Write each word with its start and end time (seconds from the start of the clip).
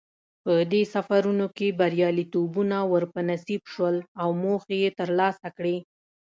په 0.43 0.53
دې 0.71 0.81
سفرونو 0.93 1.45
کې 1.57 1.67
بریالیتوبونه 1.79 2.77
ور 2.91 3.03
په 3.13 3.19
نصیب 3.29 3.61
شول 3.73 3.95
او 4.21 4.29
موخې 4.43 4.75
یې 4.83 4.89
ترلاسه 4.99 5.47
کړې. 5.57 5.77